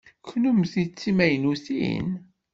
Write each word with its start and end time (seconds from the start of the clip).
Kennemti 0.25 0.83
d 0.89 0.91
timaynutin? 0.99 2.09